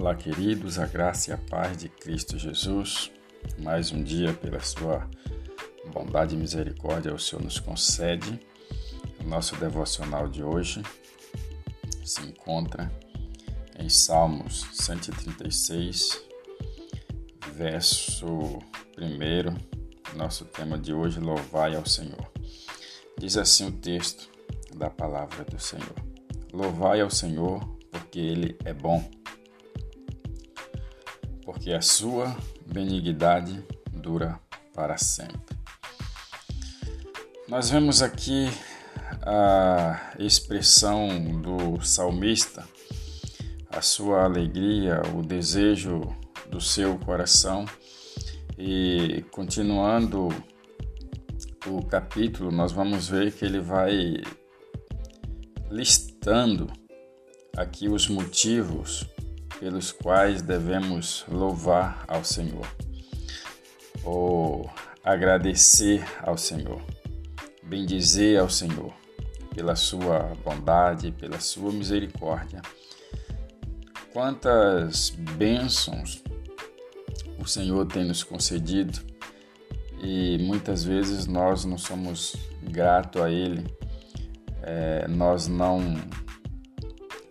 Olá, 0.00 0.14
queridos, 0.14 0.78
a 0.78 0.86
graça 0.86 1.28
e 1.28 1.34
a 1.34 1.36
paz 1.36 1.76
de 1.76 1.90
Cristo 1.90 2.38
Jesus. 2.38 3.12
Mais 3.58 3.92
um 3.92 4.02
dia, 4.02 4.32
pela 4.32 4.58
sua 4.58 5.06
bondade 5.92 6.34
e 6.34 6.38
misericórdia, 6.38 7.12
o 7.12 7.18
Senhor 7.18 7.44
nos 7.44 7.60
concede. 7.60 8.40
O 9.22 9.28
nosso 9.28 9.54
devocional 9.56 10.26
de 10.26 10.42
hoje 10.42 10.82
se 12.02 12.22
encontra 12.22 12.90
em 13.78 13.90
Salmos 13.90 14.66
136, 14.72 16.24
verso 17.52 18.26
1. 18.96 20.16
Nosso 20.16 20.46
tema 20.46 20.78
de 20.78 20.94
hoje, 20.94 21.20
Louvai 21.20 21.76
ao 21.76 21.84
Senhor. 21.84 22.32
Diz 23.18 23.36
assim 23.36 23.68
o 23.68 23.72
texto 23.72 24.30
da 24.74 24.88
palavra 24.88 25.44
do 25.44 25.60
Senhor: 25.60 25.94
Louvai 26.54 27.02
ao 27.02 27.10
Senhor, 27.10 27.60
porque 27.90 28.18
Ele 28.18 28.56
é 28.64 28.72
bom 28.72 29.19
porque 31.50 31.72
a 31.72 31.82
sua 31.82 32.36
benignidade 32.64 33.60
dura 33.92 34.38
para 34.72 34.96
sempre. 34.96 35.56
Nós 37.48 37.70
vemos 37.70 38.02
aqui 38.02 38.48
a 39.20 40.14
expressão 40.16 41.08
do 41.42 41.80
salmista, 41.84 42.64
a 43.68 43.82
sua 43.82 44.22
alegria, 44.22 45.02
o 45.12 45.22
desejo 45.22 46.02
do 46.48 46.60
seu 46.60 46.96
coração. 47.00 47.64
E 48.56 49.24
continuando 49.32 50.28
o 51.66 51.84
capítulo, 51.84 52.52
nós 52.52 52.70
vamos 52.70 53.08
ver 53.08 53.32
que 53.32 53.44
ele 53.44 53.58
vai 53.58 54.22
listando 55.68 56.70
aqui 57.56 57.88
os 57.88 58.06
motivos 58.08 59.04
pelos 59.58 59.92
quais 59.92 60.42
devemos 60.42 61.24
louvar 61.28 62.04
ao 62.08 62.24
Senhor 62.24 62.66
ou 64.04 64.70
agradecer 65.04 66.04
ao 66.22 66.36
Senhor, 66.36 66.80
bendizer 67.62 68.40
ao 68.40 68.48
Senhor 68.48 68.92
pela 69.54 69.76
sua 69.76 70.32
bondade, 70.44 71.12
pela 71.12 71.40
sua 71.40 71.72
misericórdia. 71.72 72.62
Quantas 74.12 75.10
bênçãos 75.10 76.22
o 77.38 77.46
Senhor 77.46 77.86
tem 77.86 78.04
nos 78.04 78.22
concedido 78.22 78.98
e 80.02 80.38
muitas 80.38 80.82
vezes 80.82 81.26
nós 81.26 81.64
não 81.64 81.76
somos 81.76 82.34
gratos 82.62 83.20
a 83.20 83.30
Ele, 83.30 83.64
é, 84.62 85.06
nós 85.08 85.46
não 85.46 85.96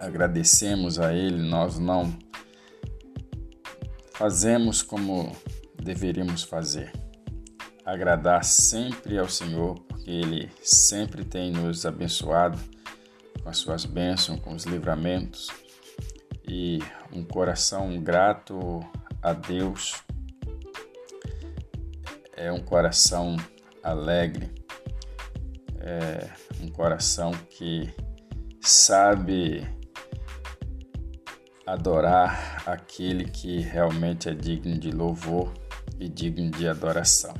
agradecemos 0.00 0.98
a 0.98 1.12
Ele, 1.14 1.42
nós 1.42 1.78
não 1.78 2.16
fazemos 4.14 4.82
como 4.82 5.36
deveríamos 5.80 6.42
fazer. 6.42 6.92
Agradar 7.84 8.44
sempre 8.44 9.18
ao 9.18 9.28
Senhor, 9.28 9.78
porque 9.80 10.10
Ele 10.10 10.50
sempre 10.62 11.24
tem 11.24 11.52
nos 11.52 11.84
abençoado 11.84 12.58
com 13.42 13.48
as 13.48 13.58
suas 13.58 13.84
bênçãos, 13.84 14.40
com 14.40 14.54
os 14.54 14.64
livramentos 14.64 15.48
e 16.48 16.80
um 17.12 17.22
coração 17.22 18.00
grato 18.02 18.80
a 19.22 19.32
Deus 19.32 20.02
é 22.40 22.50
um 22.50 22.60
coração 22.60 23.36
alegre, 23.82 24.50
é 25.78 26.30
um 26.62 26.68
coração 26.68 27.32
que 27.50 27.92
sabe 28.62 29.68
adorar 31.72 32.64
aquele 32.66 33.24
que 33.24 33.60
realmente 33.60 34.28
é 34.28 34.34
digno 34.34 34.76
de 34.76 34.90
louvor 34.90 35.52
e 36.00 36.08
digno 36.08 36.50
de 36.50 36.66
adoração. 36.66 37.34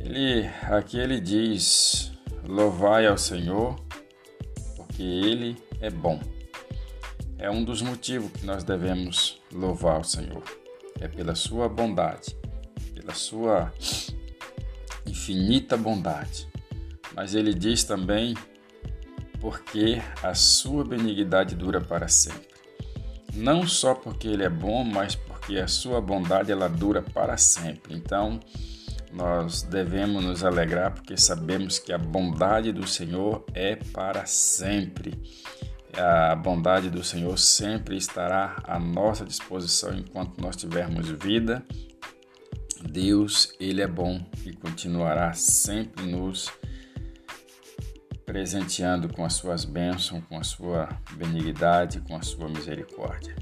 Ele 0.00 0.48
aqui 0.64 0.98
ele 0.98 1.20
diz: 1.20 2.12
Louvai 2.44 3.06
ao 3.06 3.16
Senhor, 3.16 3.76
porque 4.76 5.02
ele 5.02 5.56
é 5.80 5.90
bom. 5.90 6.20
É 7.38 7.48
um 7.50 7.64
dos 7.64 7.80
motivos 7.82 8.32
que 8.32 8.44
nós 8.44 8.64
devemos 8.64 9.40
louvar 9.52 9.96
ao 9.96 10.04
Senhor. 10.04 10.42
É 11.00 11.06
pela 11.06 11.34
sua 11.34 11.68
bondade, 11.68 12.36
pela 12.94 13.14
sua 13.14 13.72
infinita 15.06 15.76
bondade. 15.76 16.48
Mas 17.14 17.34
ele 17.34 17.54
diz 17.54 17.84
também 17.84 18.34
porque 19.40 20.00
a 20.22 20.34
sua 20.34 20.84
benignidade 20.84 21.54
dura 21.54 21.80
para 21.80 22.08
sempre. 22.08 22.48
Não 23.34 23.66
só 23.66 23.94
porque 23.94 24.28
ele 24.28 24.44
é 24.44 24.50
bom, 24.50 24.84
mas 24.84 25.14
porque 25.14 25.56
a 25.56 25.68
sua 25.68 26.00
bondade 26.00 26.52
ela 26.52 26.68
dura 26.68 27.00
para 27.00 27.36
sempre. 27.36 27.94
Então, 27.94 28.40
nós 29.12 29.62
devemos 29.62 30.24
nos 30.24 30.44
alegrar 30.44 30.92
porque 30.92 31.16
sabemos 31.16 31.78
que 31.78 31.92
a 31.92 31.98
bondade 31.98 32.72
do 32.72 32.86
Senhor 32.86 33.44
é 33.54 33.76
para 33.76 34.26
sempre. 34.26 35.20
A 35.96 36.34
bondade 36.36 36.90
do 36.90 37.02
Senhor 37.02 37.36
sempre 37.38 37.96
estará 37.96 38.62
à 38.64 38.78
nossa 38.78 39.24
disposição 39.24 39.92
enquanto 39.94 40.40
nós 40.40 40.56
tivermos 40.56 41.08
vida. 41.08 41.64
Deus, 42.82 43.52
ele 43.60 43.82
é 43.82 43.86
bom 43.86 44.24
e 44.44 44.52
continuará 44.52 45.32
sempre 45.32 46.06
nos 46.06 46.50
presenteando 48.30 49.12
com 49.12 49.24
as 49.24 49.32
suas 49.32 49.64
bênçãos, 49.64 50.22
com 50.28 50.38
a 50.38 50.44
sua 50.44 50.88
benignidade, 51.16 52.00
com 52.02 52.14
a 52.14 52.22
sua 52.22 52.48
misericórdia. 52.48 53.34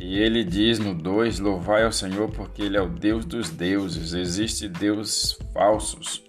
E 0.00 0.18
ele 0.18 0.42
diz 0.42 0.78
no 0.78 0.94
2: 0.94 1.38
Louvai 1.38 1.84
ao 1.84 1.92
Senhor, 1.92 2.30
porque 2.30 2.62
Ele 2.62 2.78
é 2.78 2.80
o 2.80 2.88
Deus 2.88 3.26
dos 3.26 3.50
deuses. 3.50 4.14
Existe 4.14 4.66
deuses 4.66 5.38
falsos, 5.52 6.24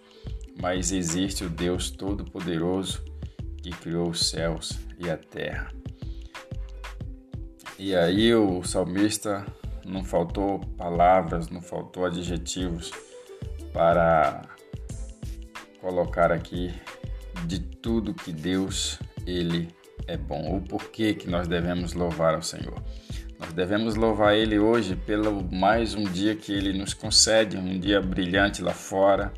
mas 0.62 0.92
existe 0.92 1.46
o 1.46 1.50
Deus 1.50 1.90
Todo-Poderoso 1.90 3.02
que 3.62 3.70
criou 3.70 4.10
os 4.10 4.30
céus 4.30 4.78
e 5.00 5.10
a 5.10 5.16
terra. 5.16 5.72
E 7.80 7.96
aí 7.96 8.36
o 8.36 8.62
salmista 8.62 9.46
não 9.86 10.04
faltou 10.04 10.60
palavras, 10.78 11.48
não 11.48 11.62
faltou 11.62 12.06
adjetivos 12.06 12.92
para 13.72 14.42
colocar 15.80 16.30
aqui 16.30 16.74
de 17.46 17.60
tudo 17.60 18.14
que 18.14 18.32
Deus 18.32 19.00
ele 19.26 19.70
é 20.08 20.18
bom. 20.18 20.58
O 20.58 20.62
porquê 20.62 21.14
que 21.14 21.30
nós 21.30 21.48
devemos 21.48 21.94
louvar 21.94 22.36
ao 22.36 22.42
Senhor. 22.42 22.82
Nós 23.40 23.52
devemos 23.54 23.96
louvar 23.96 24.36
Ele 24.36 24.60
hoje 24.60 24.96
pelo 24.96 25.44
mais 25.52 25.94
um 25.96 26.04
dia 26.04 26.36
que 26.36 26.52
Ele 26.52 26.72
nos 26.78 26.94
concede, 26.94 27.58
um 27.58 27.80
dia 27.80 28.02
brilhante 28.02 28.62
lá 28.62 28.74
fora. 28.74 29.34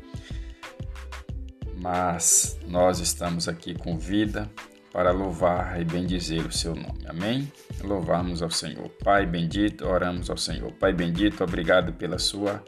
Mas 1.76 2.58
nós 2.66 3.00
estamos 3.00 3.48
aqui 3.48 3.74
com 3.74 3.98
vida 3.98 4.50
para 4.92 5.10
louvar 5.10 5.80
e 5.80 5.84
bendizer 5.84 6.46
o 6.46 6.52
Seu 6.52 6.74
nome. 6.74 7.04
Amém? 7.06 7.50
Louvarmos 7.82 8.42
ao 8.42 8.50
Senhor. 8.50 8.88
Pai 9.04 9.26
bendito, 9.26 9.86
oramos 9.86 10.30
ao 10.30 10.36
Senhor. 10.36 10.72
Pai 10.72 10.92
bendito, 10.92 11.44
obrigado 11.44 11.92
pela 11.92 12.18
Sua 12.18 12.62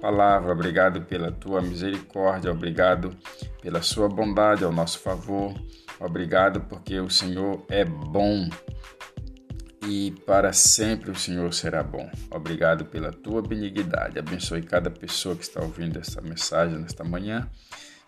palavra, 0.00 0.52
obrigado 0.52 1.02
pela 1.02 1.30
tua 1.30 1.60
misericórdia, 1.60 2.50
obrigado 2.50 3.14
pela 3.60 3.82
sua 3.82 4.08
bondade 4.08 4.64
ao 4.64 4.72
nosso 4.72 4.98
favor, 4.98 5.54
obrigado 6.00 6.62
porque 6.62 6.98
o 6.98 7.10
Senhor 7.10 7.64
é 7.68 7.84
bom 7.84 8.48
e 9.86 10.12
para 10.26 10.52
sempre 10.52 11.10
o 11.10 11.16
Senhor 11.16 11.52
será 11.52 11.82
bom. 11.82 12.10
Obrigado 12.30 12.84
pela 12.84 13.10
tua 13.10 13.42
benignidade. 13.42 14.18
Abençoe 14.18 14.62
cada 14.62 14.90
pessoa 14.90 15.34
que 15.34 15.42
está 15.42 15.60
ouvindo 15.60 15.98
essa 15.98 16.20
mensagem 16.20 16.78
nesta 16.78 17.02
manhã 17.02 17.48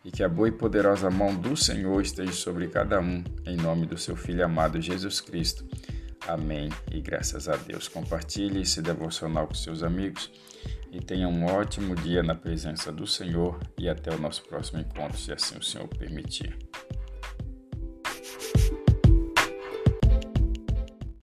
e 0.04 0.10
que 0.10 0.22
a 0.22 0.28
boa 0.28 0.48
e 0.48 0.52
poderosa 0.52 1.10
mão 1.10 1.34
do 1.34 1.56
Senhor 1.56 2.00
esteja 2.00 2.32
sobre 2.32 2.68
cada 2.68 3.00
um, 3.00 3.24
em 3.46 3.56
nome 3.56 3.86
do 3.86 3.96
seu 3.96 4.16
Filho 4.16 4.44
amado 4.44 4.80
Jesus 4.80 5.20
Cristo. 5.20 5.64
Amém 6.28 6.68
e 6.90 7.00
graças 7.00 7.48
a 7.48 7.56
Deus. 7.56 7.88
Compartilhe 7.88 8.60
esse 8.62 8.82
devocional 8.82 9.46
com 9.46 9.54
seus 9.54 9.82
amigos 9.82 10.30
e 10.92 11.00
tenha 11.00 11.26
um 11.26 11.46
ótimo 11.46 11.96
dia 11.96 12.22
na 12.22 12.34
presença 12.34 12.92
do 12.92 13.06
Senhor 13.06 13.58
e 13.78 13.88
até 13.88 14.14
o 14.14 14.18
nosso 14.18 14.44
próximo 14.44 14.78
encontro, 14.78 15.16
se 15.16 15.32
assim 15.32 15.56
o 15.56 15.62
Senhor 15.62 15.88
permitir. 15.88 16.54